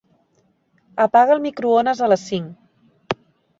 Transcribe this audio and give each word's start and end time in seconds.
Apaga 1.05 1.35
el 1.37 1.43
microones 1.45 2.03
a 2.07 2.11
les 2.15 2.25
cinc. 2.33 3.19